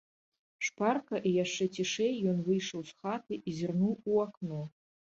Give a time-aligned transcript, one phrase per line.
[0.67, 4.69] Шпарка і яшчэ цішэй ён выйшаў з хаты і зірнуў у акно.